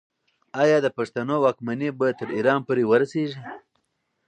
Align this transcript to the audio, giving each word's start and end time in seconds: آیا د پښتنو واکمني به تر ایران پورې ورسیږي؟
آیا 0.61 0.77
د 0.81 0.87
پښتنو 0.97 1.35
واکمني 1.45 1.89
به 1.97 2.07
تر 2.19 2.27
ایران 2.37 2.59
پورې 2.67 2.83
ورسیږي؟ 2.87 3.39